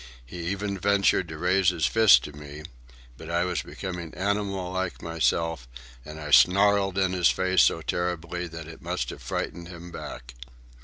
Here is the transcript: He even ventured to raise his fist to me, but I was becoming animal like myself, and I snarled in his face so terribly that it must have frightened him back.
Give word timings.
He 0.25 0.47
even 0.47 0.79
ventured 0.79 1.27
to 1.27 1.37
raise 1.37 1.69
his 1.69 1.85
fist 1.85 2.23
to 2.23 2.31
me, 2.33 2.63
but 3.17 3.29
I 3.29 3.45
was 3.45 3.61
becoming 3.61 4.15
animal 4.15 4.71
like 4.71 4.99
myself, 5.03 5.67
and 6.03 6.19
I 6.19 6.31
snarled 6.31 6.97
in 6.97 7.13
his 7.13 7.29
face 7.29 7.61
so 7.61 7.83
terribly 7.83 8.47
that 8.47 8.67
it 8.67 8.81
must 8.81 9.11
have 9.11 9.21
frightened 9.21 9.67
him 9.67 9.91
back. 9.91 10.33